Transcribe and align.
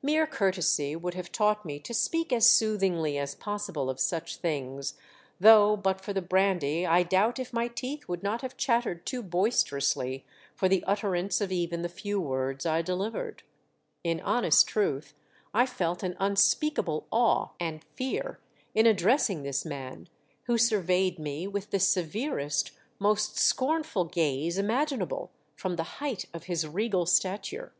Mere 0.00 0.26
courtesy 0.26 0.96
would 0.96 1.12
have 1.12 1.30
taught 1.30 1.66
me 1.66 1.78
to 1.80 1.92
speak 1.92 2.32
as 2.32 2.48
soothingly 2.48 3.18
as 3.18 3.34
possible 3.34 3.90
of 3.90 4.00
such 4.00 4.38
WY 4.38 4.38
ZYN 4.38 4.38
AL 4.38 4.38
VERDOMD. 4.38 4.42
95 4.72 4.76
things, 4.94 4.98
though, 5.38 5.76
but 5.76 6.00
for 6.00 6.14
the 6.14 6.22
brandy, 6.22 6.86
I 6.86 7.02
doubt 7.02 7.38
if 7.38 7.52
my 7.52 7.68
teeth 7.68 8.08
would 8.08 8.22
not 8.22 8.40
have 8.40 8.56
chattered 8.56 9.04
too 9.04 9.22
boisterously 9.22 10.24
for 10.54 10.66
the 10.66 10.82
utterance 10.84 11.42
of 11.42 11.52
even 11.52 11.82
the 11.82 11.90
few 11.90 12.18
words 12.18 12.64
I 12.64 12.80
delivered. 12.80 13.42
In 14.02 14.18
honest 14.20 14.66
truth, 14.66 15.12
I 15.52 15.66
felt 15.66 16.02
an 16.02 16.16
unspeakable 16.18 17.06
awe 17.10 17.50
and 17.60 17.84
fear 17.84 18.40
in 18.74 18.86
address 18.86 19.28
ing 19.28 19.42
this 19.42 19.66
man, 19.66 20.08
who 20.44 20.56
surveyed 20.56 21.18
me 21.18 21.46
with 21.46 21.68
the 21.68 21.80
severest, 21.80 22.70
most 22.98 23.36
scornful 23.36 24.06
gaze 24.06 24.56
imaginable 24.56 25.32
from 25.54 25.76
the 25.76 25.98
height 26.00 26.24
of 26.32 26.44
his 26.44 26.66
regal 26.66 27.04
stature. 27.04 27.74